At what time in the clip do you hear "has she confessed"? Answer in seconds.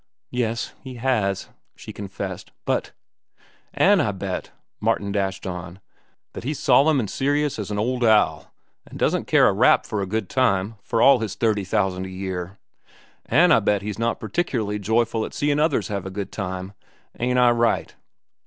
0.95-2.51